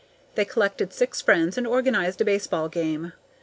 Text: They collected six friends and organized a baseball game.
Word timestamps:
They 0.33 0.45
collected 0.45 0.93
six 0.93 1.21
friends 1.21 1.59
and 1.59 1.67
organized 1.67 2.21
a 2.21 2.25
baseball 2.25 2.69
game. 2.69 3.13